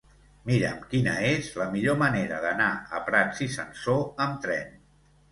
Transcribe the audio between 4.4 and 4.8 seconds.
tren.